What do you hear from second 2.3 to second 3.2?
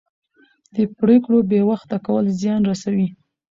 زیان رسوي